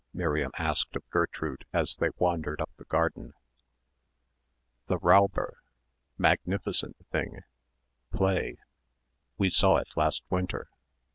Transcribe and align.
Miriam 0.15 0.51
asked 0.57 0.95
of 0.95 1.07
Gertrude 1.11 1.63
as 1.71 1.97
they 1.97 2.09
wandered 2.17 2.59
up 2.59 2.71
the 2.77 2.85
garden. 2.85 3.35
"'The 4.87 4.97
Räuber.' 4.97 5.57
Magnificent 6.17 6.95
thing. 7.11 7.41
Play. 8.11 8.57
We 9.37 9.51
saw 9.51 9.77
it 9.77 9.89
last 9.95 10.23
winter." 10.27 10.69